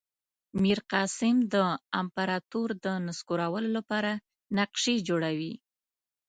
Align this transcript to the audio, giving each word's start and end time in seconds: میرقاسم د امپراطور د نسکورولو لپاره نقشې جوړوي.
میرقاسم 0.61 1.35
د 1.53 1.55
امپراطور 2.01 2.69
د 2.85 2.87
نسکورولو 3.07 3.69
لپاره 3.77 4.11
نقشې 4.57 4.95
جوړوي. 5.07 5.53